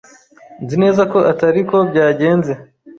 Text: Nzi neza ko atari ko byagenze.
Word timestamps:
Nzi 0.63 0.75
neza 0.83 1.01
ko 1.11 1.17
atari 1.31 1.61
ko 1.69 1.77
byagenze. 1.89 2.53